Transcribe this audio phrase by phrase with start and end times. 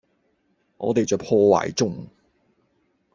[0.77, 2.07] 我地在破壞中